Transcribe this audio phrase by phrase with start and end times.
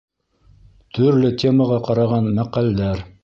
[0.95, 3.05] ТӨРЛӨ ТЕМАҒА ҠАРАҒАН МӘҠӘЛДӘР